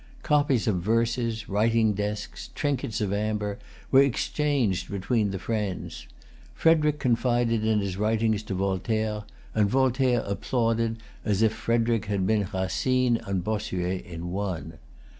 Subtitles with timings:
[0.23, 3.59] Copies of verses, writing desks, trinkets of amber,
[3.91, 6.07] were exchanged between the friends.
[6.55, 13.17] Frederic confided his writings to Voltaire; and Voltaire applauded, as if Frederic had been Racine
[13.27, 14.79] and Bossuet in one.